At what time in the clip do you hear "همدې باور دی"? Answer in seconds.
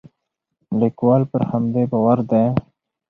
1.51-2.45